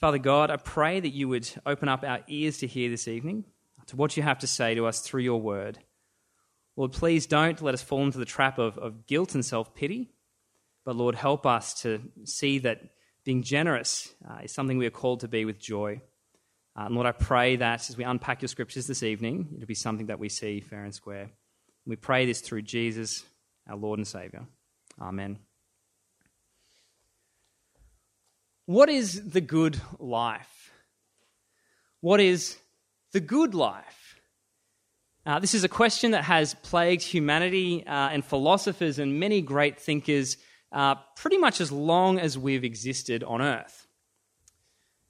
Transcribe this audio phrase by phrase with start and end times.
[0.00, 3.44] Father God, I pray that you would open up our ears to hear this evening,
[3.88, 5.78] to what you have to say to us through your word.
[6.74, 10.08] Lord, please don't let us fall into the trap of, of guilt and self pity,
[10.86, 12.80] but Lord, help us to see that
[13.26, 16.00] being generous uh, is something we are called to be with joy.
[16.74, 19.74] Uh, and Lord, I pray that as we unpack your scriptures this evening, it'll be
[19.74, 21.28] something that we see fair and square.
[21.84, 23.22] We pray this through Jesus,
[23.68, 24.46] our Lord and Savior.
[24.98, 25.40] Amen.
[28.70, 30.70] What is the good life?
[32.02, 32.56] What is
[33.10, 34.20] the good life?
[35.26, 39.80] Uh, this is a question that has plagued humanity uh, and philosophers and many great
[39.80, 40.36] thinkers
[40.70, 43.88] uh, pretty much as long as we've existed on earth.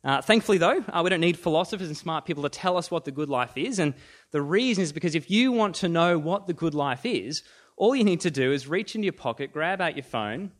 [0.02, 3.04] Uh, thankfully, though, uh, we don't need philosophers and smart people to tell us what
[3.04, 3.78] the good life is.
[3.78, 3.92] And
[4.30, 7.42] the reason is because if you want to know what the good life is,
[7.76, 10.52] all you need to do is reach into your pocket, grab out your phone,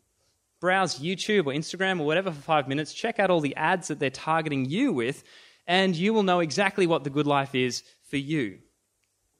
[0.61, 3.99] browse YouTube or Instagram or whatever for five minutes, check out all the ads that
[3.99, 5.23] they're targeting you with,
[5.67, 8.59] and you will know exactly what the good life is for you.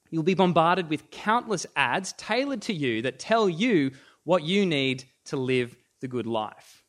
[0.09, 3.92] You'll be bombarded with countless ads tailored to you that tell you
[4.25, 6.83] what you need to live the good life.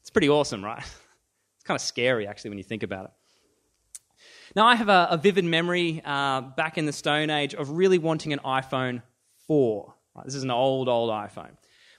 [0.00, 0.82] It's pretty awesome, right?
[1.56, 3.10] It's kind of scary, actually, when you think about it.
[4.56, 7.98] Now, I have a, a vivid memory uh, back in the Stone Age of really
[7.98, 9.02] wanting an iPhone
[9.48, 9.94] 4.
[10.14, 11.50] Right, this is an old, old iPhone.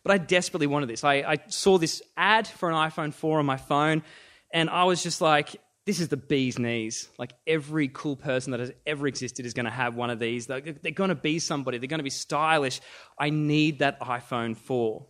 [0.03, 1.03] But I desperately wanted this.
[1.03, 4.03] I, I saw this ad for an iPhone 4 on my phone,
[4.53, 7.09] and I was just like, this is the bee's knees.
[7.17, 10.45] Like every cool person that has ever existed is going to have one of these.
[10.45, 12.79] They're, they're going to be somebody, they're going to be stylish.
[13.17, 15.05] I need that iPhone 4.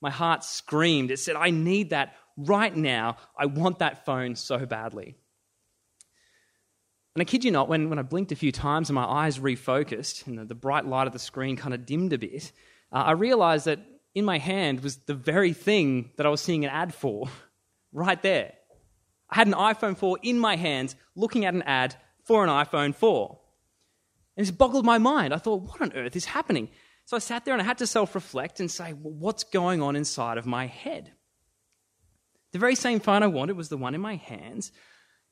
[0.00, 1.10] My heart screamed.
[1.10, 3.16] It said, I need that right now.
[3.36, 5.16] I want that phone so badly.
[7.16, 9.40] And I kid you not, when, when I blinked a few times and my eyes
[9.40, 12.52] refocused and the, the bright light of the screen kind of dimmed a bit,
[12.92, 13.80] uh, I realized that
[14.18, 17.28] in my hand was the very thing that I was seeing an ad for,
[17.92, 18.52] right there.
[19.30, 22.94] I had an iPhone 4 in my hands looking at an ad for an iPhone
[22.94, 23.38] 4.
[24.36, 25.34] And it boggled my mind.
[25.34, 26.68] I thought, what on earth is happening?
[27.04, 29.82] So I sat there and I had to self reflect and say, well, what's going
[29.82, 31.12] on inside of my head?
[32.52, 34.72] The very same phone I wanted was the one in my hands.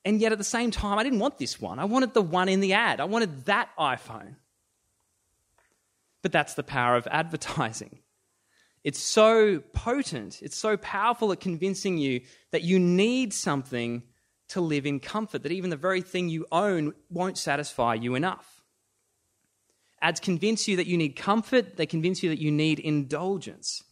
[0.05, 1.79] And yet at the same time, I didn't want this one.
[1.79, 3.01] I wanted the one in the ad.
[3.01, 4.37] I wanted that iPhone.
[6.23, 7.99] But that's the power of advertising.
[8.87, 12.21] It's so potent, it's so powerful at convincing you
[12.53, 14.05] that you need something
[14.51, 18.63] to live in comfort, that even the very thing you own won't satisfy you enough.
[20.01, 23.83] Ads convince you that you need comfort, they convince you that you need indulgence.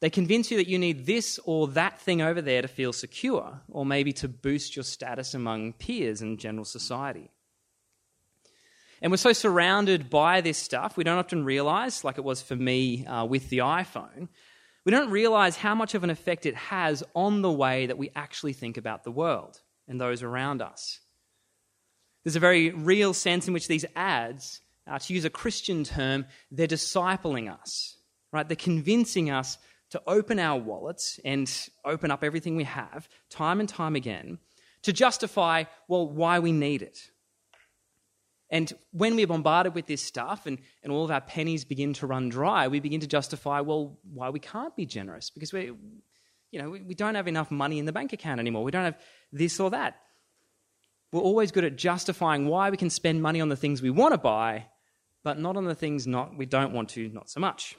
[0.00, 3.62] They convince you that you need this or that thing over there to feel secure,
[3.70, 7.30] or maybe to boost your status among peers and general society.
[9.02, 12.56] And we're so surrounded by this stuff, we don't often realize, like it was for
[12.56, 14.28] me uh, with the iPhone,
[14.84, 18.10] we don't realize how much of an effect it has on the way that we
[18.14, 21.00] actually think about the world and those around us.
[22.24, 26.26] There's a very real sense in which these ads, uh, to use a Christian term,
[26.50, 27.96] they're discipling us,
[28.32, 28.46] right?
[28.46, 29.58] They're convincing us
[29.90, 31.50] to open our wallets and
[31.84, 34.38] open up everything we have time and time again
[34.82, 37.10] to justify, well, why we need it
[38.50, 42.06] and when we're bombarded with this stuff and, and all of our pennies begin to
[42.06, 45.72] run dry, we begin to justify, well, why we can't be generous because we,
[46.50, 48.64] you know, we, we don't have enough money in the bank account anymore.
[48.64, 48.98] We don't have
[49.32, 50.00] this or that.
[51.12, 54.14] We're always good at justifying why we can spend money on the things we want
[54.14, 54.66] to buy,
[55.22, 57.76] but not on the things not, we don't want to, not so much.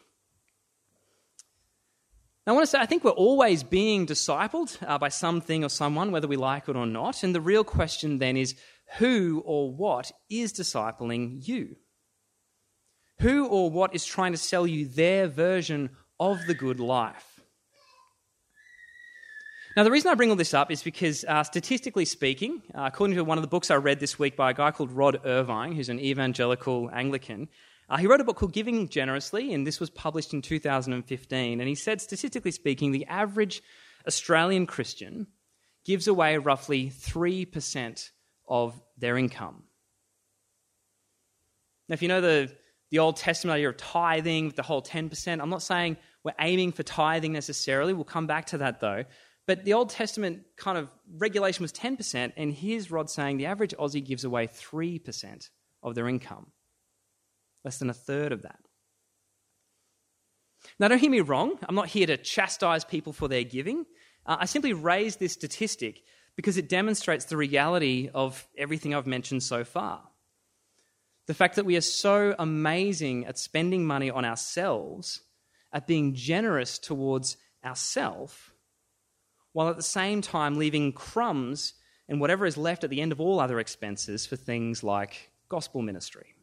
[2.47, 5.69] Now, I want to say, I think we're always being discipled uh, by something or
[5.69, 7.23] someone, whether we like it or not.
[7.23, 8.55] And the real question then is
[8.97, 11.77] who or what is discipling you?
[13.19, 17.39] Who or what is trying to sell you their version of the good life?
[19.77, 23.15] Now, the reason I bring all this up is because, uh, statistically speaking, uh, according
[23.15, 25.71] to one of the books I read this week by a guy called Rod Irvine,
[25.71, 27.47] who's an evangelical Anglican,
[27.87, 31.59] uh, he wrote a book called Giving Generously, and this was published in 2015.
[31.61, 33.61] And he said, statistically speaking, the average
[34.05, 35.27] Australian Christian
[35.85, 38.09] gives away roughly 3%
[38.47, 39.63] of their income.
[41.87, 42.51] Now, if you know the,
[42.89, 46.83] the Old Testament idea of tithing, the whole 10%, I'm not saying we're aiming for
[46.83, 47.93] tithing necessarily.
[47.93, 49.03] We'll come back to that though.
[49.47, 53.73] But the Old Testament kind of regulation was 10%, and here's Rod saying the average
[53.77, 55.49] Aussie gives away 3%
[55.83, 56.47] of their income,
[57.65, 58.59] less than a third of that.
[60.79, 61.57] Now, don't hear me wrong.
[61.67, 63.85] I'm not here to chastise people for their giving.
[64.25, 66.03] Uh, I simply raise this statistic
[66.35, 70.01] because it demonstrates the reality of everything I've mentioned so far.
[71.27, 75.21] The fact that we are so amazing at spending money on ourselves,
[75.71, 78.35] at being generous towards ourselves,
[79.53, 81.73] while at the same time leaving crumbs
[82.07, 85.81] and whatever is left at the end of all other expenses for things like gospel
[85.81, 86.33] ministry.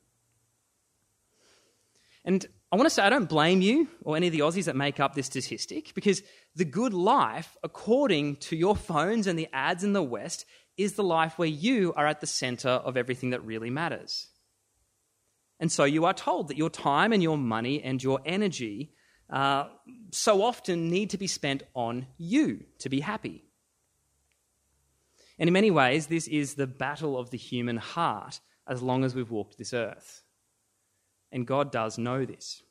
[2.25, 4.77] And I want to say I don't blame you or any of the Aussies that
[4.77, 6.23] make up this statistic because
[6.55, 10.45] the good life, according to your phones and the ads in the West,
[10.77, 14.29] is the life where you are at the center of everything that really matters.
[15.59, 18.93] And so you are told that your time and your money and your energy
[19.31, 19.69] uh,
[20.13, 23.45] so often need to be spent on you to be happy.
[25.39, 29.15] And in many ways, this is the battle of the human heart as long as
[29.15, 30.23] we've walked this earth.
[31.33, 32.63] And God does know this.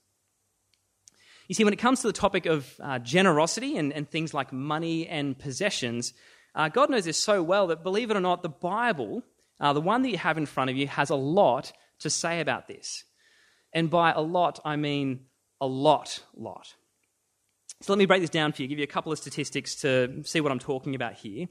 [1.48, 4.51] You see, when it comes to the topic of uh, generosity and, and, things like
[4.51, 6.13] money and possessions,
[6.54, 9.24] uh, God knows this so well that, believe it or not, the Bible,
[9.59, 12.42] uh, the one that you have in front of you, has a lot to say
[12.42, 13.06] about this.
[13.71, 15.21] And by a lot, I mean
[15.62, 16.74] a lot, lot.
[17.81, 20.24] So let me break this down for you, give you a couple of statistics to
[20.24, 21.48] see what I'm talking about here.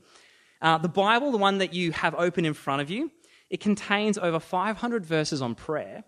[0.60, 3.10] Uh, the Bible, the one that you have open in front of you,
[3.48, 6.04] it contains over 500 verses on prayer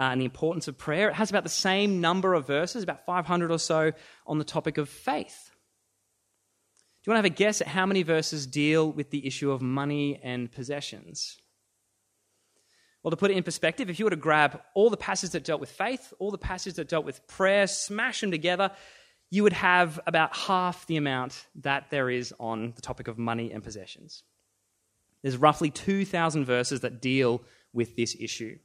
[0.00, 1.10] uh, and the importance of prayer.
[1.10, 3.92] It has about the same number of verses, about 500 or so,
[4.26, 5.50] on the topic of faith.
[7.02, 9.50] Do you want to have a guess at how many verses deal with the issue
[9.50, 11.36] of money and possessions?
[13.02, 15.44] Well, to put it in perspective, if you were to grab all the passages that
[15.44, 18.70] dealt with faith, all the passages that dealt with prayer, smash them together,
[19.28, 23.52] you would have about half the amount that there is on the topic of money
[23.52, 24.22] and possessions.
[25.22, 27.42] There's roughly 2,000 verses that deal
[27.74, 28.58] with this issue.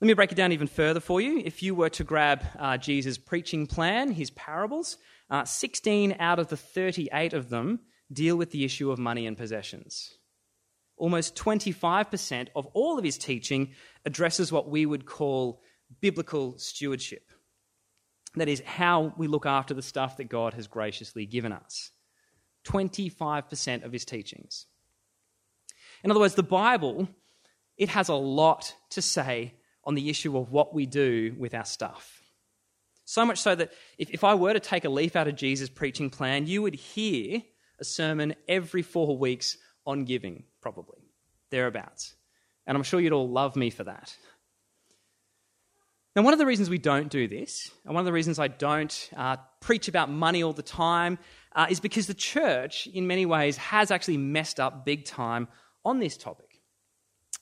[0.00, 1.40] Let me break it down even further for you.
[1.42, 4.98] If you were to grab uh, Jesus' preaching plan, his parables,
[5.30, 7.80] uh, 16 out of the 38 of them
[8.12, 10.18] deal with the issue of money and possessions.
[10.98, 13.72] Almost 25% of all of his teaching
[14.04, 15.62] addresses what we would call
[16.02, 17.30] biblical stewardship.
[18.34, 21.90] That is, how we look after the stuff that God has graciously given us.
[22.66, 24.66] 25% of his teachings.
[26.04, 27.08] In other words, the Bible,
[27.78, 29.54] it has a lot to say
[29.86, 32.20] on the issue of what we do with our stuff.
[33.04, 35.70] So much so that if, if I were to take a leaf out of Jesus'
[35.70, 37.40] preaching plan, you would hear
[37.78, 39.56] a sermon every four weeks
[39.86, 40.98] on giving, probably,
[41.50, 42.16] thereabouts.
[42.66, 44.14] And I'm sure you'd all love me for that.
[46.16, 48.48] Now, one of the reasons we don't do this, and one of the reasons I
[48.48, 51.18] don't uh, preach about money all the time,
[51.54, 55.46] uh, is because the church, in many ways, has actually messed up big time
[55.84, 56.45] on this topic.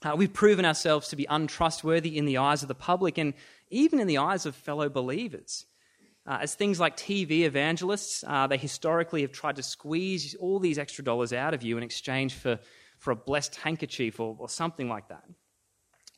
[0.05, 3.33] Uh, we've proven ourselves to be untrustworthy in the eyes of the public and
[3.71, 5.65] even in the eyes of fellow believers.
[6.27, 10.79] Uh, as things like TV evangelists, uh, they historically have tried to squeeze all these
[10.79, 12.59] extra dollars out of you in exchange for,
[12.99, 15.25] for a blessed handkerchief or, or something like that.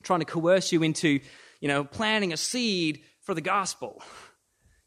[0.02, 1.20] Trying to coerce you into,
[1.60, 4.02] you know, planting a seed for the gospel.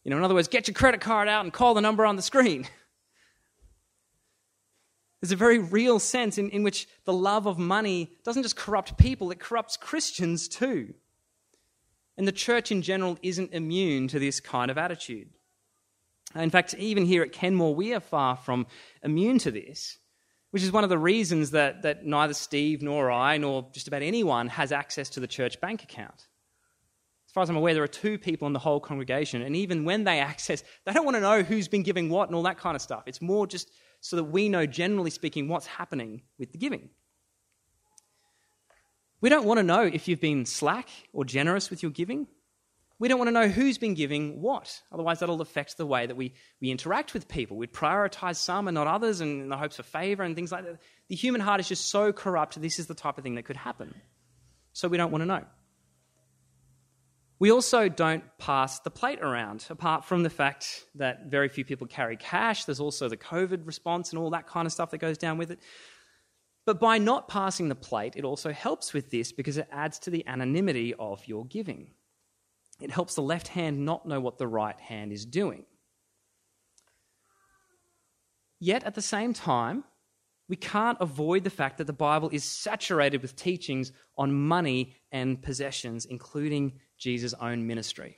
[0.04, 2.16] You know, in other words, get your credit card out and call the number on
[2.16, 2.68] the screen.
[5.22, 8.98] There's a very real sense in, in which the love of money doesn't just corrupt
[8.98, 10.94] people, it corrupts Christians too.
[12.18, 15.30] And the church in general isn't immune to this kind of attitude.
[16.36, 18.68] Uh, in fact, even here at Kenmore, we are far from
[19.04, 19.98] immune to this,
[20.52, 24.02] which is one of the reasons that, that neither Steve nor I, nor just about
[24.02, 26.28] anyone, has access to the church bank account.
[27.28, 29.86] As far as I'm aware, there are two people in the whole congregation, and even
[29.86, 32.58] when they access, they don't want to know who's been giving what and all that
[32.58, 33.04] kind of stuff.
[33.06, 33.70] It's more just
[34.02, 36.90] so that we know, generally speaking, what's happening with the giving.
[39.22, 42.28] We don't want to know if you've been slack or generous with your giving.
[43.00, 44.82] We don't want to know who's been giving what.
[44.92, 47.58] Otherwise, that'll affect the way that we, we interact with people.
[47.58, 50.66] We'd prioritize some and not others and in the hopes of favor and things like
[50.66, 50.80] that.
[51.08, 53.56] The human heart is just so corrupt, this is the type of thing that could
[53.56, 53.94] happen.
[54.74, 55.46] So we don't want to know.
[57.40, 61.88] We also don't pass the plate around, apart from the fact that very few people
[61.88, 62.66] carry cash.
[62.66, 65.52] There's also the COVID response and all that kind of stuff that goes down with
[65.52, 65.60] it.
[66.66, 70.10] But by not passing the plate, it also helps with this because it adds to
[70.10, 71.92] the anonymity of your giving.
[72.82, 75.66] It helps the left hand not know what the right hand is doing.
[78.60, 79.86] Yet at the same time,
[80.50, 85.42] we can't avoid the fact that the Bible is saturated with teachings on money and
[85.42, 88.18] possessions, including Jesus' own ministry.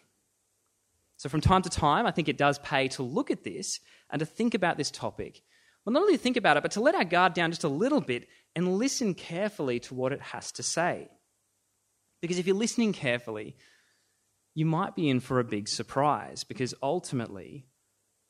[1.18, 4.20] So, from time to time, I think it does pay to look at this and
[4.20, 5.42] to think about this topic.
[5.86, 7.70] Well, not only to think about it, but to let our guard down just a
[7.70, 11.10] little bit and listen carefully to what it has to say.
[12.22, 13.56] Because if you're listening carefully,
[14.54, 17.66] you might be in for a big surprise because ultimately,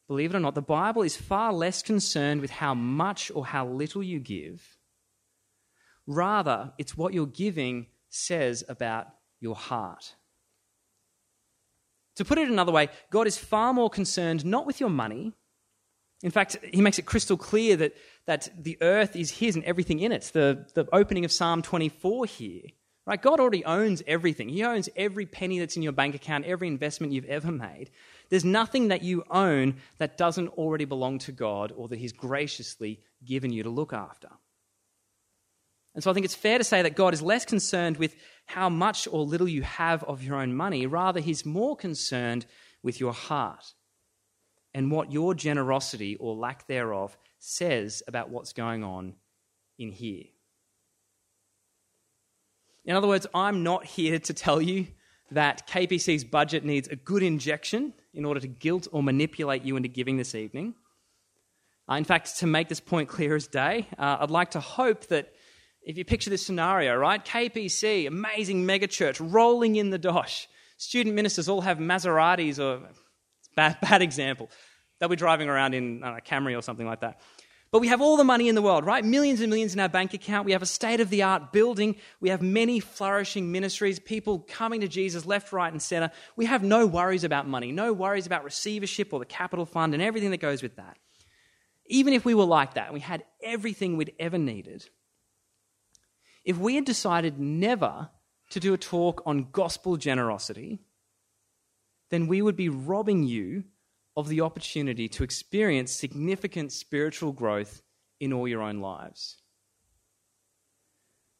[0.08, 3.67] believe it or not, the Bible is far less concerned with how much or how
[3.67, 4.77] little you give.
[6.08, 9.08] Rather, it's what you're giving says about
[9.39, 10.15] your heart.
[12.22, 15.34] To put it another way, God is far more concerned not with your money,
[16.22, 17.96] In fact, he makes it crystal clear that,
[18.28, 20.30] that the earth is his and everything in it.
[20.32, 22.62] The, the opening of Psalm 24 here.
[23.08, 23.20] Right?
[23.20, 24.50] God already owns everything.
[24.50, 27.90] He owns every penny that's in your bank account, every investment you've ever made.
[28.30, 33.00] There's nothing that you own that doesn't already belong to God or that He's graciously
[33.25, 34.30] given you to look after.
[35.94, 38.70] And so I think it's fair to say that God is less concerned with how
[38.70, 40.86] much or little you have of your own money.
[40.86, 42.46] Rather, He's more concerned
[42.82, 43.74] with your heart
[44.74, 49.16] and what your generosity or lack thereof says about what's going on
[49.78, 50.24] in here.
[52.86, 54.88] In other words, I'm not here to tell you
[55.32, 59.88] that KPC's budget needs a good injection in order to guilt or manipulate you into
[59.88, 60.74] giving this evening.
[61.90, 65.08] Uh, in fact, to make this point clear as day, uh, I'd like to hope
[65.08, 65.34] that
[65.84, 67.24] if you picture this scenario, right?
[67.24, 70.48] KPC, amazing megachurch, rolling in the dosh.
[70.78, 72.88] Student ministers all have Maseratis or
[73.56, 74.50] bad, bad example.
[75.00, 77.22] They'll be driving around in a Camry or something like that.
[77.72, 79.04] But we have all the money in the world, right?
[79.04, 80.46] Millions and millions in our bank account.
[80.46, 81.96] We have a state of the art building.
[82.20, 86.12] We have many flourishing ministries, people coming to Jesus left, right, and center.
[86.36, 90.04] We have no worries about money, no worries about receivership or the capital fund and
[90.04, 90.98] everything that goes with that.
[91.88, 94.88] Even if we were like that, we had everything we'd ever needed.
[96.44, 98.10] If we had decided never
[98.50, 100.80] to do a talk on gospel generosity,
[102.10, 103.64] then we would be robbing you
[104.18, 107.82] of the opportunity to experience significant spiritual growth
[108.20, 109.38] in all your own lives.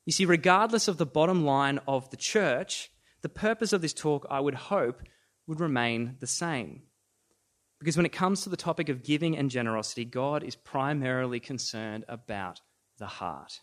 [0.06, 2.90] You see, regardless of the bottom line of the church,
[3.22, 5.02] the purpose of this talk, I would hope,
[5.48, 6.84] would remain the same.
[7.80, 12.06] Because when it comes to the topic of giving and generosity, God is primarily concerned
[12.08, 12.62] about
[12.98, 13.60] the heart.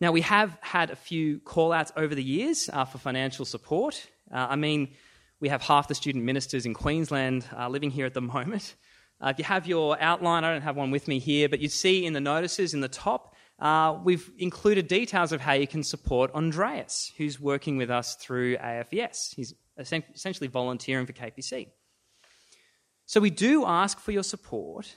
[0.00, 4.04] Now, we have had a few call outs over the years uh, for financial support.
[4.32, 4.94] Uh, I mean,
[5.38, 8.74] we have half the student ministers in Queensland uh, living here at the moment.
[9.20, 11.68] Uh, if you have your outline, I don't have one with me here, but you
[11.68, 15.84] see in the notices in the top, uh, we've included details of how you can
[15.84, 19.34] support Andreas, who's working with us through AFES.
[19.36, 21.68] He's essentially volunteering for KPC.
[23.06, 24.96] So we do ask for your support,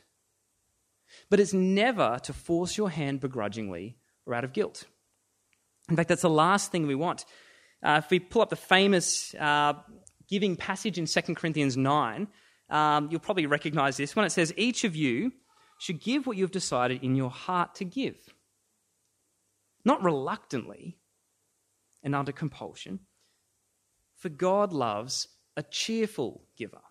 [1.30, 4.86] but it's never to force your hand begrudgingly or out of guilt.
[5.90, 7.26] In fact, that's the last thing we want.
[7.84, 9.74] Uh, if we pull up the famous uh,
[10.28, 12.28] giving passage in 2 Corinthians 9,
[12.70, 15.32] um, you'll probably recognize this when it says, Each of you
[15.78, 18.16] should give what you've decided in your heart to give.
[19.84, 20.98] Not reluctantly
[22.04, 23.02] and under compulsion,
[24.18, 26.82] for God loves a cheerful giver.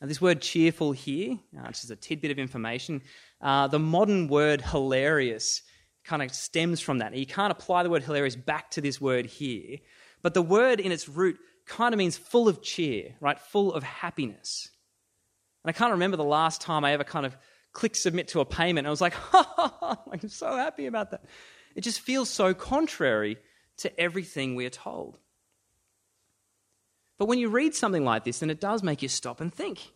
[0.00, 3.02] Now, this word cheerful here, uh, is a tidbit of information,
[3.40, 5.62] uh, the modern word hilarious
[6.04, 7.14] kind of stems from that.
[7.14, 9.78] You can't apply the word hilarious back to this word here,
[10.22, 13.38] but the word in its root kind of means full of cheer, right?
[13.38, 14.70] Full of happiness.
[15.64, 17.36] And I can't remember the last time I ever kind of
[17.72, 18.86] clicked submit to a payment.
[18.86, 21.24] I was like, I'm so happy about that.
[21.76, 23.36] It just feels so contrary
[23.78, 25.18] to everything we are told.
[27.18, 29.92] But when you read something like this, then it does make you stop and think.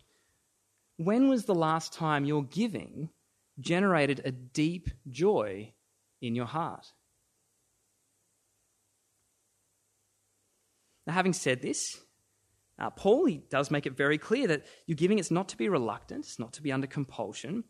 [0.96, 3.08] When was the last time your giving
[3.60, 5.72] generated a deep joy
[6.20, 6.86] in your heart?
[11.06, 12.00] Now, having said this,
[12.78, 15.68] uh, Paul he does make it very clear that your giving is not to be
[15.68, 17.64] reluctant, it's not to be under compulsion.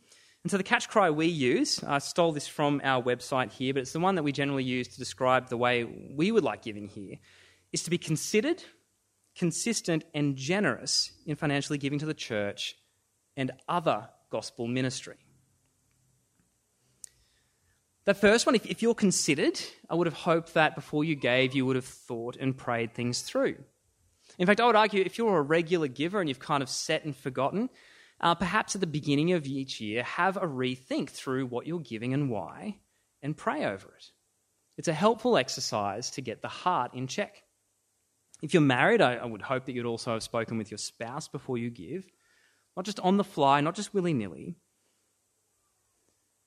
[0.45, 3.81] And so the catch cry we use, I stole this from our website here, but
[3.81, 6.89] it's the one that we generally use to describe the way we would like giving
[6.89, 7.17] here,
[7.73, 8.62] is to be considered,
[9.37, 12.75] consistent, and generous in financially giving to the church
[13.37, 15.22] and other gospel ministry.
[18.04, 21.54] The first one, if, if you're considered, I would have hoped that before you gave,
[21.54, 23.56] you would have thought and prayed things through.
[24.38, 27.04] In fact, I would argue if you're a regular giver and you've kind of set
[27.04, 27.68] and forgotten,
[28.21, 32.12] uh, perhaps at the beginning of each year, have a rethink through what you're giving
[32.12, 32.78] and why,
[33.23, 34.11] and pray over it.
[34.76, 37.42] It's a helpful exercise to get the heart in check.
[38.42, 41.28] If you're married, I, I would hope that you'd also have spoken with your spouse
[41.28, 42.11] before you give,
[42.76, 44.56] not just on the fly, not just willy nilly,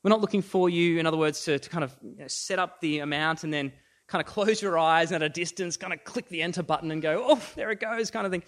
[0.05, 2.59] we're not looking for you, in other words, to, to kind of you know, set
[2.59, 3.73] up the amount and then
[4.05, 6.91] kind of close your eyes and at a distance, kind of click the enter button
[6.91, 8.43] and go, oh, there it goes, kind of thing.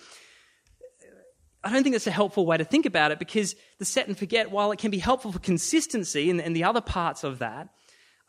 [1.64, 4.16] I don't think that's a helpful way to think about it because the set and
[4.16, 7.70] forget, while it can be helpful for consistency and, and the other parts of that,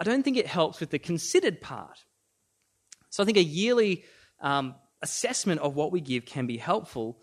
[0.00, 1.98] I don't think it helps with the considered part.
[3.10, 4.04] So I think a yearly
[4.40, 7.20] um, assessment of what we give can be helpful,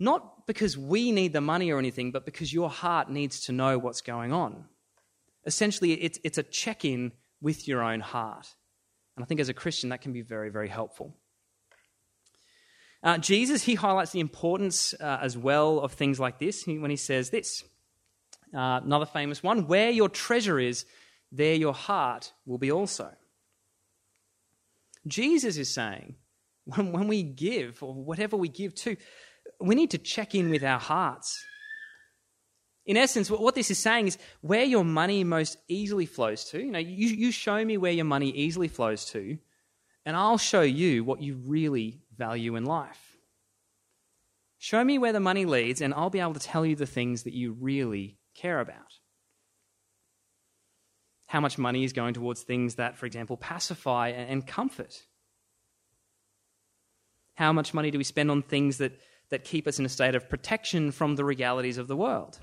[0.00, 3.76] not because we need the money or anything, but because your heart needs to know
[3.76, 4.64] what's going on
[5.46, 8.46] essentially it's, it's a check in with your own heart.
[9.16, 11.16] And I think as a Christian, that can be very, very helpful.
[13.02, 16.96] Uh, Jesus, he highlights the importance uh, as well of things like this when he
[16.96, 17.62] says this.
[18.54, 20.84] Uh, another famous one where your treasure is,
[21.32, 23.12] there your heart will be also.
[25.06, 26.16] Jesus is saying
[26.64, 28.96] when, when we give, or whatever we give to,
[29.60, 31.44] we need to check in with our hearts.
[32.86, 36.62] In essence, what this is saying is where your money most easily flows to.
[36.62, 39.38] You know, you, you show me where your money easily flows to,
[40.04, 43.16] and I'll show you what you really value in life.
[44.58, 47.24] Show me where the money leads, and I'll be able to tell you the things
[47.24, 49.00] that you really care about.
[51.26, 55.02] How much money is going towards things that, for example, pacify and comfort?
[57.34, 58.92] How much money do we spend on things that,
[59.30, 62.38] that keep us in a state of protection from the realities of the world?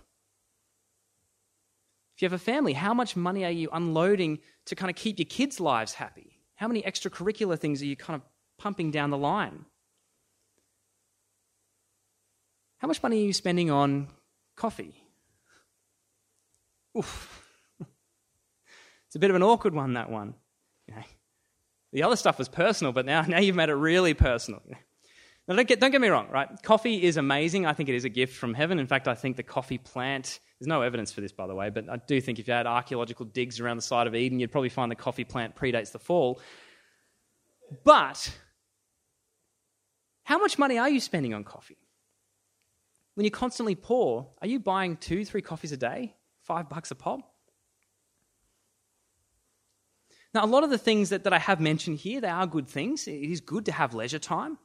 [2.16, 5.18] If you have a family, how much money are you unloading to kind of keep
[5.18, 6.40] your kids' lives happy?
[6.56, 8.22] How many extracurricular things are you kind of
[8.58, 9.66] pumping down the line?
[12.78, 14.10] How much money are you spending on
[14.56, 14.94] coffee?
[16.98, 17.44] Oof.
[19.08, 20.36] it's a bit of an awkward one, that one.
[20.88, 21.04] You know,
[21.94, 24.62] the other stuff was personal, but now, now you've made it really personal.
[25.48, 26.48] Now, don't get, don't get me wrong, right?
[26.64, 27.66] Coffee is amazing.
[27.66, 28.80] I think it is a gift from heaven.
[28.80, 31.70] In fact, I think the coffee plant, there's no evidence for this, by the way,
[31.70, 34.54] but I do think if you had archaeological digs around the side of Eden, you'd
[34.54, 36.40] probably find the coffee plant predates the fall.
[37.84, 38.32] But
[40.24, 41.78] how much money are you spending on coffee?
[43.16, 46.16] When you're constantly poor, are you buying two, three coffees a day?
[46.44, 47.20] Five bucks a pop?
[50.34, 52.68] Now, a lot of the things that, that I have mentioned here, they are good
[52.68, 53.08] things.
[53.08, 54.58] It is good to have leisure time.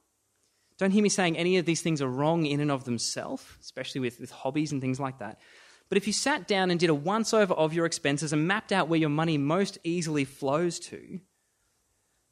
[0.78, 4.00] Don't hear me saying any of these things are wrong in and of themselves, especially
[4.00, 5.40] with, with hobbies and things like that.
[5.88, 8.72] But if you sat down and did a once over of your expenses and mapped
[8.72, 11.20] out where your money most easily flows to,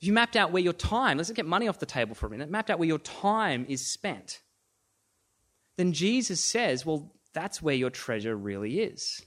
[0.01, 2.31] if you mapped out where your time, let's get money off the table for a
[2.31, 4.41] minute, mapped out where your time is spent,
[5.77, 9.23] then Jesus says, well, that's where your treasure really is.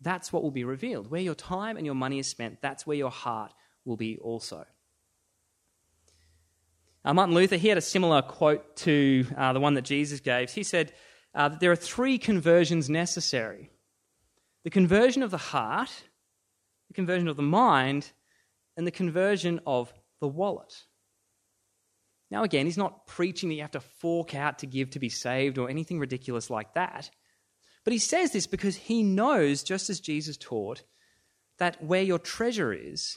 [0.00, 1.10] That's what will be revealed.
[1.10, 3.52] Where your time and your money is spent, that's where your heart
[3.84, 4.64] will be also.
[7.08, 10.50] Uh, Martin Luther, he had a similar quote to uh, the one that Jesus gave.
[10.50, 10.92] He said
[11.34, 13.70] uh, that there are three conversions necessary
[14.64, 15.90] the conversion of the heart,
[16.88, 18.12] the conversion of the mind,
[18.76, 19.90] and the conversion of
[20.20, 20.84] the wallet.
[22.30, 25.08] Now, again, he's not preaching that you have to fork out to give to be
[25.08, 27.08] saved or anything ridiculous like that.
[27.84, 30.82] But he says this because he knows, just as Jesus taught,
[31.58, 33.16] that where your treasure is,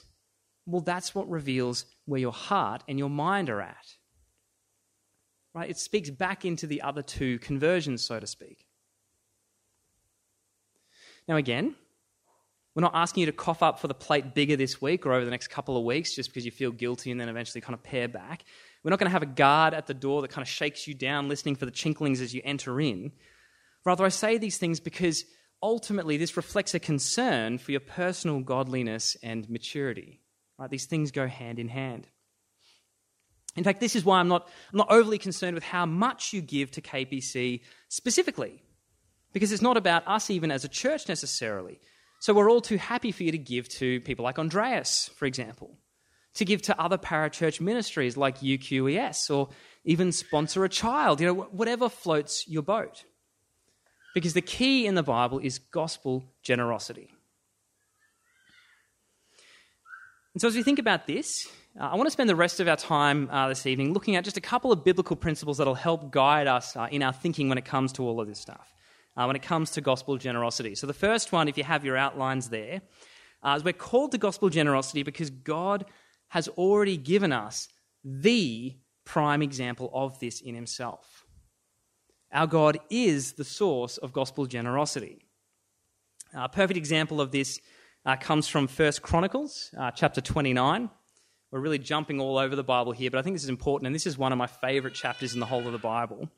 [0.66, 3.86] well, that's what reveals where your heart and your mind are at.
[5.54, 5.70] Right?
[5.70, 8.66] It speaks back into the other two conversions, so to speak.
[11.28, 11.76] Now, again,
[12.74, 15.26] we're not asking you to cough up for the plate bigger this week or over
[15.26, 17.84] the next couple of weeks just because you feel guilty and then eventually kind of
[17.84, 18.44] pare back.
[18.84, 20.94] We're not going to have a guard at the door that kind of shakes you
[20.94, 23.12] down, listening for the chinklings as you enter in.
[23.84, 25.26] Rather, I say these things because
[25.62, 30.21] ultimately this reflects a concern for your personal godliness and maturity.
[30.62, 30.70] Right?
[30.70, 32.08] These things go hand in hand.
[33.56, 36.42] In fact, this is why I'm not, I'm not overly concerned with how much you
[36.42, 38.62] give to KPC specifically,
[39.34, 41.80] because it's not about us even as a church necessarily.
[42.20, 45.80] So we're all too happy for you to give to people like Andreas, for example,
[46.36, 49.50] to give to other parachurch ministries like UQES, or
[49.84, 53.04] even sponsor a child, you know, whatever floats your boat.
[54.14, 57.10] Because the key in the Bible is gospel generosity.
[60.34, 61.46] And so, as we think about this,
[61.78, 64.24] uh, I want to spend the rest of our time uh, this evening looking at
[64.24, 67.50] just a couple of biblical principles that will help guide us uh, in our thinking
[67.50, 68.74] when it comes to all of this stuff,
[69.18, 70.74] uh, when it comes to gospel generosity.
[70.74, 72.82] So, the first one, if you have your outlines there,
[73.44, 75.84] uh, is we're called to gospel generosity because God
[76.30, 77.68] has already given us
[78.02, 81.26] the prime example of this in Himself.
[82.32, 85.26] Our God is the source of gospel generosity.
[86.34, 87.60] A perfect example of this
[88.06, 90.90] uh, comes from First Chronicles, uh, chapter 29.
[91.52, 93.96] We're really jumping all over the Bible here, but I think this is important, and
[93.96, 96.30] this is one of my favorite chapters in the whole of the Bible.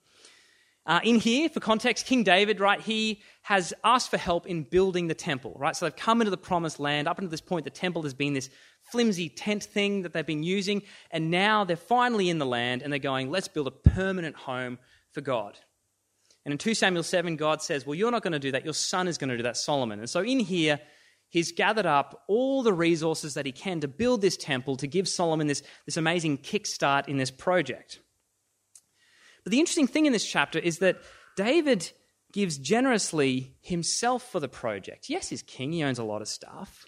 [0.86, 5.08] Uh, in here, for context, King David, right, he has asked for help in building
[5.08, 5.76] the temple, right?
[5.76, 7.08] So they've come into the promised land.
[7.08, 8.49] Up until this point, the temple has been this
[8.91, 12.91] flimsy tent thing that they've been using, and now they're finally in the land and
[12.91, 14.78] they're going, let's build a permanent home
[15.12, 15.58] for God.
[16.43, 18.65] And in 2 Samuel 7, God says, Well, you're not going to do that.
[18.65, 19.99] Your son is going to do that, Solomon.
[19.99, 20.80] And so in here,
[21.34, 25.08] he's gathered up all the resources that he can to build this temple, to give
[25.10, 28.00] Solomon this, this amazing kickstart in this project.
[29.43, 31.02] But the interesting thing in this chapter is that
[31.36, 31.91] David
[32.32, 35.10] gives generously himself for the project.
[35.10, 36.86] Yes, he's king, he owns a lot of stuff,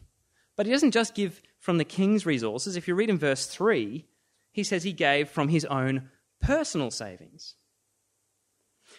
[0.55, 2.75] but he doesn't just give from the king's resources.
[2.75, 4.05] If you read in verse 3,
[4.51, 7.55] he says he gave from his own personal savings.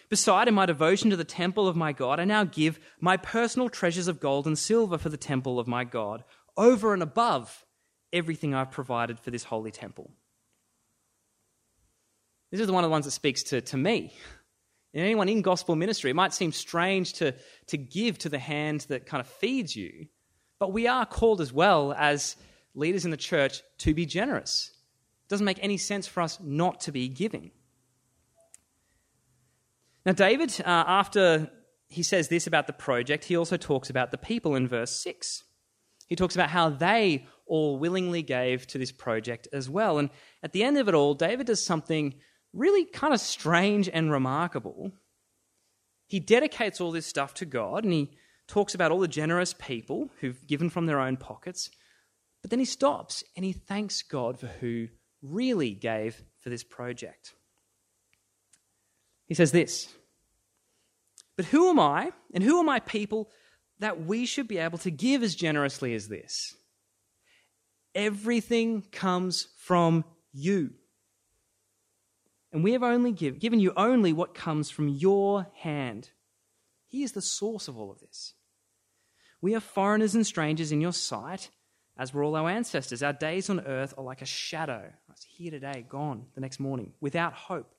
[0.09, 3.69] Beside, in my devotion to the temple of my God, I now give my personal
[3.69, 6.23] treasures of gold and silver for the temple of my God,
[6.57, 7.64] over and above
[8.12, 10.12] everything I've provided for this holy temple.
[12.53, 14.12] This is one of the ones that speaks to, to me.
[14.95, 17.35] And anyone in gospel ministry, it might seem strange to,
[17.66, 20.07] to give to the hand that kind of feeds you,
[20.59, 22.37] but we are called as well as
[22.75, 24.71] leaders in the church to be generous.
[25.27, 27.51] It doesn't make any sense for us not to be giving.
[30.07, 31.51] Now, David, uh, after
[31.88, 35.42] he says this about the project, he also talks about the people in verse 6.
[36.07, 39.99] He talks about how they all willingly gave to this project as well.
[39.99, 40.11] And
[40.45, 42.14] at the end of it all, David does something
[42.53, 44.92] really kind of strange and remarkable.
[46.07, 48.12] He dedicates all this stuff to God and he
[48.47, 51.69] talks about all the generous people who've given from their own pockets.
[52.42, 54.87] But then he stops and he thanks God for who
[55.21, 57.35] really gave for this project.
[59.27, 59.89] He says this
[61.37, 63.31] But who am I and who are my people
[63.79, 66.55] that we should be able to give as generously as this?
[67.95, 70.71] Everything comes from you.
[72.53, 76.11] And we have only give, given you only what comes from your hand.
[76.89, 78.35] He is the source of all of this.
[79.43, 81.51] We are foreigners and strangers in your sight,
[81.99, 83.03] as were all our ancestors.
[83.03, 84.91] Our days on earth are like a shadow.
[85.11, 87.76] It's here today, gone the next morning, without hope.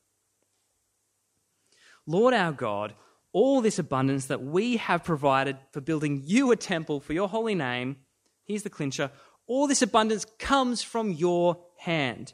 [2.08, 2.96] Lord our God,
[3.34, 7.54] all this abundance that we have provided for building you a temple for your holy
[7.54, 7.98] name,
[8.46, 9.12] here's the clincher
[9.46, 12.34] all this abundance comes from your hand,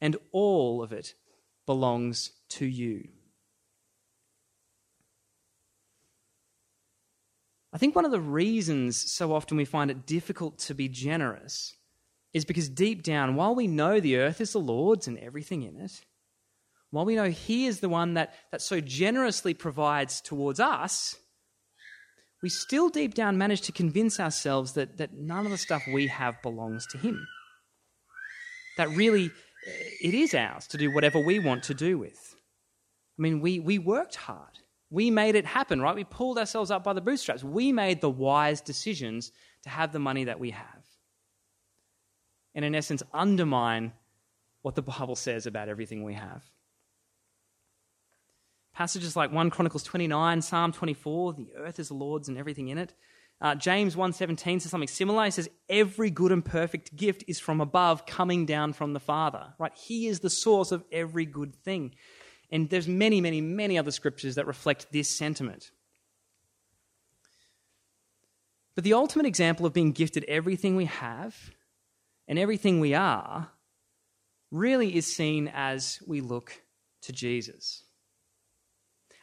[0.00, 1.14] and all of it
[1.66, 3.08] belongs to you.
[7.72, 11.76] I think one of the reasons so often we find it difficult to be generous
[12.32, 15.76] is because deep down, while we know the earth is the Lord's and everything in
[15.76, 16.00] it,
[16.94, 21.16] while we know He is the one that, that so generously provides towards us,
[22.40, 26.06] we still deep down manage to convince ourselves that, that none of the stuff we
[26.06, 27.26] have belongs to Him.
[28.76, 29.70] That really eh,
[30.02, 32.36] it is ours to do whatever we want to do with.
[33.18, 34.60] I mean, we, we worked hard.
[34.90, 35.96] We made it happen, right?
[35.96, 37.42] We pulled ourselves up by the bootstraps.
[37.42, 39.32] We made the wise decisions
[39.64, 40.84] to have the money that we have.
[42.54, 43.92] And in essence, undermine
[44.62, 46.44] what the Bible says about everything we have.
[48.74, 52.78] Passages like 1 Chronicles 29, Psalm 24, the earth is the Lord's and everything in
[52.78, 52.92] it.
[53.40, 55.24] Uh, James 1.17 says something similar.
[55.24, 59.54] He says, every good and perfect gift is from above, coming down from the Father.
[59.58, 59.72] Right?
[59.76, 61.94] He is the source of every good thing.
[62.50, 65.70] And there's many, many, many other scriptures that reflect this sentiment.
[68.74, 71.36] But the ultimate example of being gifted everything we have
[72.26, 73.50] and everything we are
[74.50, 76.60] really is seen as we look
[77.02, 77.83] to Jesus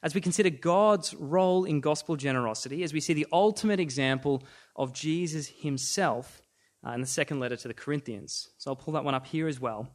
[0.03, 4.43] as we consider God's role in gospel generosity, as we see the ultimate example
[4.75, 6.41] of Jesus himself
[6.85, 8.49] uh, in the second letter to the Corinthians.
[8.57, 9.87] So I'll pull that one up here as well.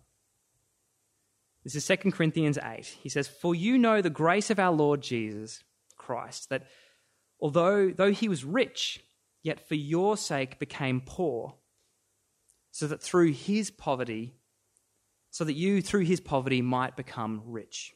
[1.64, 2.84] This is 2 Corinthians 8.
[3.02, 5.64] He says, For you know the grace of our Lord Jesus
[5.96, 6.66] Christ, that
[7.40, 9.00] although though he was rich,
[9.42, 11.56] yet for your sake became poor,
[12.70, 14.36] so that through his poverty,
[15.30, 17.95] so that you through his poverty might become rich.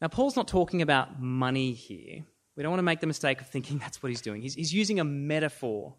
[0.00, 2.24] Now, Paul's not talking about money here.
[2.56, 4.42] We don't want to make the mistake of thinking that's what he's doing.
[4.42, 5.94] He's, he's using a metaphor,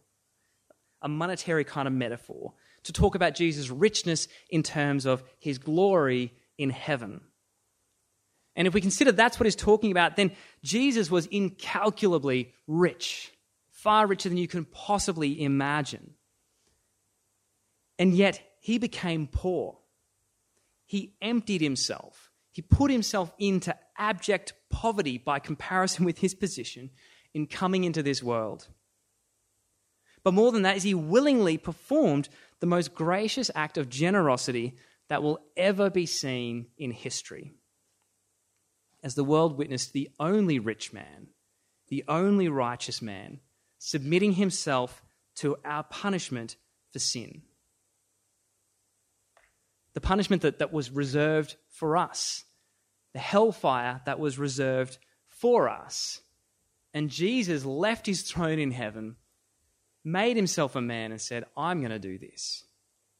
[1.01, 6.33] a monetary kind of metaphor, to talk about Jesus' richness in terms of his glory
[6.57, 7.21] in heaven.
[8.55, 10.31] And if we consider that's what he's talking about, then
[10.63, 13.31] Jesus was incalculably rich,
[13.69, 16.13] far richer than you can possibly imagine.
[17.97, 19.77] And yet, he became poor.
[20.85, 26.89] He emptied himself he put himself into abject poverty by comparison with his position
[27.33, 28.67] in coming into this world.
[30.23, 34.75] But more than that, is he willingly performed the most gracious act of generosity
[35.07, 37.53] that will ever be seen in history.
[39.03, 41.27] As the world witnessed the only rich man,
[41.88, 43.39] the only righteous man,
[43.77, 45.03] submitting himself
[45.35, 46.57] to our punishment
[46.91, 47.43] for sin.
[49.93, 52.43] The punishment that, that was reserved for us,
[53.13, 56.22] the hellfire that was reserved for us.
[56.93, 59.15] And Jesus left his throne in heaven,
[60.04, 62.65] made himself a man, and said, I'm going to do this.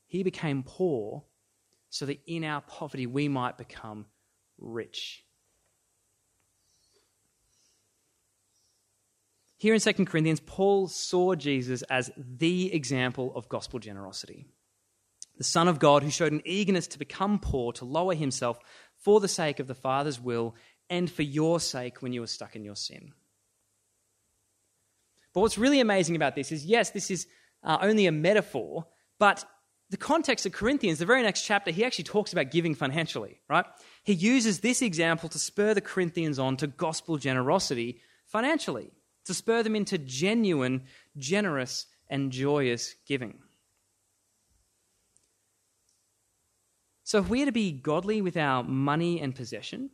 [0.08, 1.24] He became poor
[1.90, 4.06] so that in our poverty we might become
[4.58, 5.24] rich.
[9.58, 14.46] Here in 2 Corinthians, Paul saw Jesus as the example of gospel generosity.
[15.40, 18.60] the Son of God who showed an eagerness to become poor, to lower himself
[19.00, 20.56] for the sake of the Father's will
[20.90, 23.14] and for your sake when you were stuck in your sin.
[25.34, 27.28] But what's really amazing about this is yes, this is
[27.64, 28.88] uh, only a metaphor,
[29.20, 29.46] but
[29.90, 33.66] the context of Corinthians, the very next chapter, he actually talks about giving financially, right?
[34.04, 38.92] He uses this example to spur the Corinthians on to gospel generosity financially,
[39.26, 40.84] to spur them into genuine,
[41.18, 43.40] generous, and joyous giving.
[47.10, 49.90] So, if we are to be godly with our money and possession,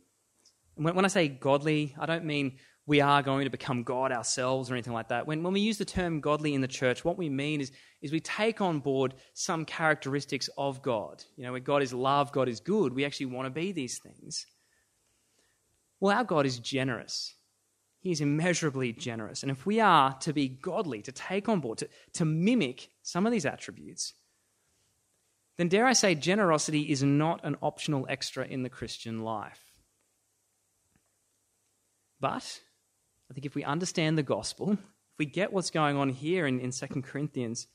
[0.74, 4.74] when, I say godly, I don't mean we are going to become God ourselves or
[4.74, 5.26] anything like that.
[5.26, 8.12] When, when we use the term godly in the church, what we mean is, is
[8.12, 11.24] we take on board some characteristics of God.
[11.38, 13.96] You know, where God is love, God is good, we actually want to be these
[13.96, 14.44] things.
[16.00, 17.34] Well, our God is generous.
[18.00, 19.42] He is immeasurably generous.
[19.42, 23.24] And if we are to be godly, to take on board, to, to mimic some
[23.24, 24.12] of these attributes,
[25.56, 29.60] then dare I say, generosity is not an optional extra in the Christian life.
[32.20, 32.60] But
[33.30, 36.60] I think if we understand the gospel, if we get what's going on here in,
[36.60, 37.66] in 2 Corinthians,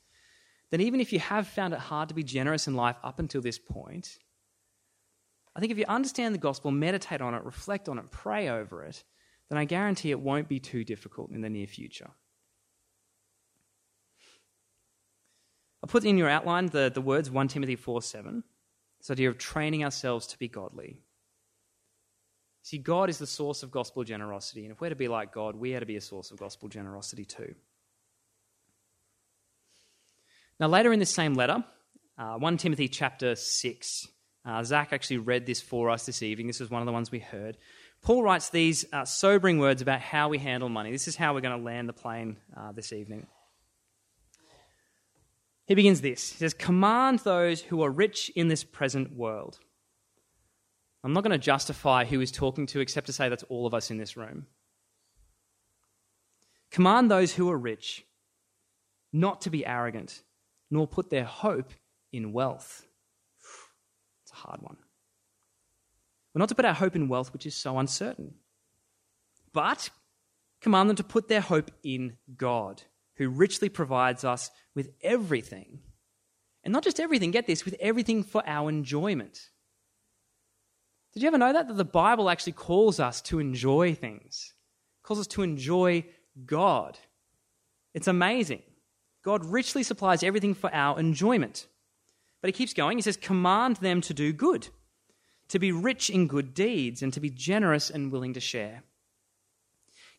[0.70, 3.42] then even if you have found it hard to be generous in life up until
[3.42, 4.18] this point,
[5.54, 8.84] I think if you understand the gospel, meditate on it, reflect on it, pray over
[8.84, 9.04] it,
[9.50, 12.10] then I guarantee it won't be too difficult in the near future.
[15.82, 18.44] I put in your outline the, the words 1 Timothy 4 7,
[18.98, 20.98] this idea of training ourselves to be godly.
[22.62, 25.56] See, God is the source of gospel generosity, and if we're to be like God,
[25.56, 27.54] we are to be a source of gospel generosity too.
[30.60, 31.64] Now, later in this same letter,
[32.16, 34.08] uh, 1 Timothy chapter 6,
[34.44, 36.46] uh, Zach actually read this for us this evening.
[36.46, 37.58] This is one of the ones we heard.
[38.02, 40.92] Paul writes these uh, sobering words about how we handle money.
[40.92, 43.26] This is how we're going to land the plane uh, this evening.
[45.72, 49.58] He begins this He says, Command those who are rich in this present world
[51.02, 53.72] I'm not going to justify who he's talking to except to say that's all of
[53.72, 54.48] us in this room.
[56.70, 58.04] Command those who are rich
[59.14, 60.22] not to be arrogant,
[60.70, 61.72] nor put their hope
[62.12, 62.84] in wealth.
[64.24, 64.76] It's a hard one.
[66.34, 68.34] We're not to put our hope in wealth, which is so uncertain.
[69.54, 69.88] But
[70.60, 72.82] command them to put their hope in God,
[73.16, 75.80] who richly provides us with everything.
[76.64, 79.48] And not just everything, get this, with everything for our enjoyment.
[81.12, 81.68] Did you ever know that?
[81.68, 84.54] That the Bible actually calls us to enjoy things,
[85.02, 86.04] it calls us to enjoy
[86.46, 86.98] God.
[87.94, 88.62] It's amazing.
[89.22, 91.66] God richly supplies everything for our enjoyment.
[92.40, 92.98] But he keeps going.
[92.98, 94.68] He says, Command them to do good,
[95.48, 98.82] to be rich in good deeds, and to be generous and willing to share.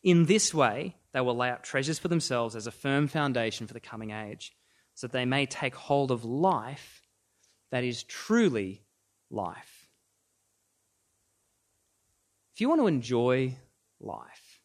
[0.02, 3.72] In this way, they will lay up treasures for themselves as a firm foundation for
[3.72, 4.52] the coming age,
[4.94, 7.02] so that they may take hold of life
[7.70, 8.82] that is truly
[9.30, 9.88] life.
[12.52, 13.56] If you want to enjoy
[14.00, 14.60] life,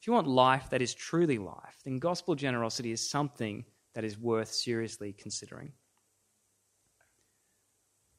[0.00, 4.18] if you want life that is truly life, then gospel generosity is something that is
[4.18, 5.72] worth seriously considering.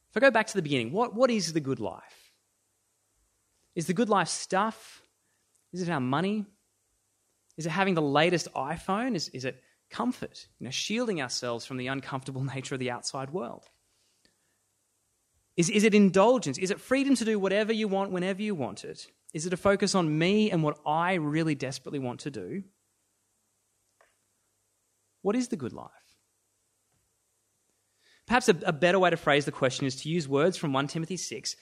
[0.10, 2.34] If I go back to the beginning, what, what is the good life?
[3.76, 5.02] Is the good life stuff?
[5.74, 6.46] Is it our money?
[7.62, 9.14] Is it having the latest iPhone?
[9.14, 10.48] Is, is it comfort?
[10.58, 13.70] You know, shielding ourselves from the uncomfortable nature of the outside world?
[15.56, 16.58] Is, is it indulgence?
[16.58, 19.06] Is it freedom to do whatever you want whenever you want it?
[19.32, 22.64] Is it a focus on me and what I really desperately want to do?
[25.22, 25.92] What is the good life?
[28.26, 30.88] Perhaps a, a, better way to phrase the question is to use words from 1
[30.88, 31.56] Timothy 6.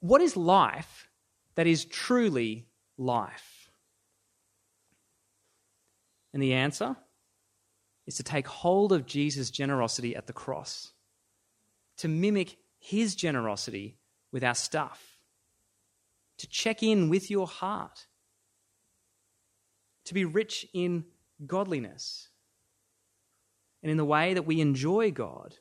[0.00, 1.08] What is life
[1.54, 2.66] that is truly
[2.98, 3.59] life?
[6.32, 6.96] And the answer
[8.06, 10.92] is to take hold of Jesus' generosity at the cross,
[11.98, 13.98] to mimic his generosity
[14.32, 15.18] with our stuff,
[16.38, 18.06] to check in with your heart,
[20.04, 21.04] to be rich in
[21.46, 22.28] godliness
[23.82, 25.56] and in the way that we enjoy God,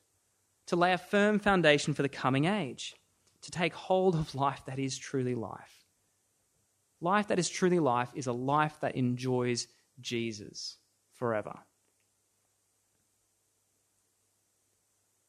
[0.68, 2.96] to lay a firm foundation for the coming age,
[3.42, 5.86] to take hold of life that is truly life.
[7.02, 9.68] Life that is truly life is a life that enjoys
[10.02, 10.78] Jesus
[11.14, 11.60] forever.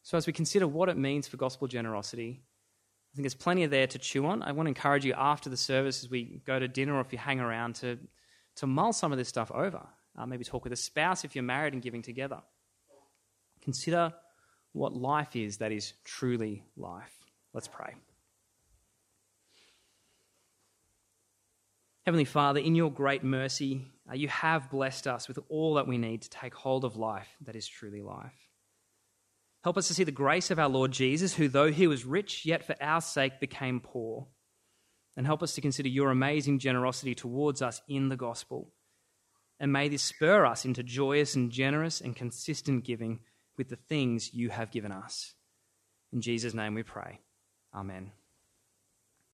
[0.02, 2.42] So, as we consider what it means for gospel generosity,
[3.12, 4.42] I think there's plenty there to chew on.
[4.42, 7.12] I want to encourage you after the service, as we go to dinner or if
[7.12, 7.98] you hang around, to,
[8.56, 9.86] to mull some of this stuff over.
[10.16, 12.40] Uh, maybe talk with a spouse if you're married and giving together.
[13.62, 14.12] Consider
[14.72, 17.16] what life is that is truly life.
[17.52, 17.94] Let's pray.
[22.06, 25.98] Heavenly Father, in your great mercy, uh, you have blessed us with all that we
[25.98, 28.48] need to take hold of life that is truly life.
[29.62, 32.46] Help us to see the grace of our Lord Jesus, who, though he was rich,
[32.46, 34.26] yet for our sake became poor.
[35.16, 38.72] And help us to consider your amazing generosity towards us in the gospel.
[39.58, 43.20] And may this spur us into joyous and generous and consistent giving
[43.58, 45.34] with the things you have given us.
[46.12, 47.20] In Jesus' name we pray.
[47.74, 48.12] Amen.